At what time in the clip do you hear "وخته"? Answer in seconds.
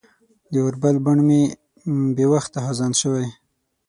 2.33-2.57